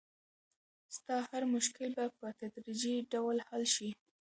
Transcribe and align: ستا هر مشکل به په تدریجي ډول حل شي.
ستا 0.95 1.15
هر 1.29 1.43
مشکل 1.55 1.89
به 1.97 2.05
په 2.17 2.27
تدریجي 2.39 2.95
ډول 3.13 3.37
حل 3.47 3.63
شي. 3.75 3.89